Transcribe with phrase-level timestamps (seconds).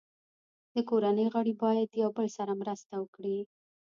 [0.73, 3.37] د کورنۍ غړي باید یو بل سره مرسته وکړي.